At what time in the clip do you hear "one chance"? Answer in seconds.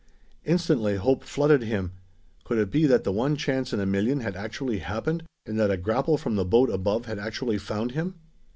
3.11-3.71